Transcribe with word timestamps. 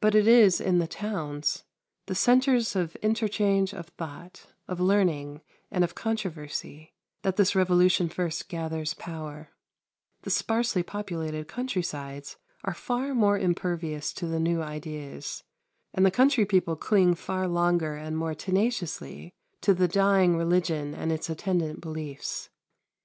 But 0.00 0.14
it 0.20 0.26
is 0.26 0.60
in 0.60 0.80
the 0.80 0.88
towns, 0.88 1.62
the 2.06 2.14
centres 2.16 2.74
of 2.74 2.96
interchange 2.96 3.72
of 3.72 3.86
thought, 3.90 4.46
of 4.66 4.80
learning, 4.80 5.42
and 5.70 5.84
of 5.84 5.94
controversy, 5.94 6.92
that 7.22 7.36
this 7.36 7.54
revolution 7.54 8.08
first 8.08 8.48
gathers 8.48 8.94
power; 8.94 9.50
the 10.22 10.30
sparsely 10.30 10.82
populated 10.82 11.46
country 11.46 11.84
sides 11.84 12.36
are 12.64 12.74
far 12.74 13.14
more 13.14 13.38
impervious 13.38 14.12
to 14.14 14.26
the 14.26 14.40
new 14.40 14.60
ideas, 14.60 15.44
and 15.94 16.04
the 16.04 16.10
country 16.10 16.44
people 16.44 16.74
cling 16.74 17.14
far 17.14 17.46
longer 17.46 17.94
and 17.94 18.18
more 18.18 18.34
tenaciously 18.34 19.32
to 19.60 19.72
the 19.72 19.86
dying 19.86 20.36
religion 20.36 20.94
and 20.96 21.12
its 21.12 21.30
attendant 21.30 21.80
beliefs. 21.80 22.48